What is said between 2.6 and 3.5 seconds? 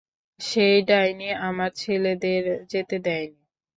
যেতে দেয়নি।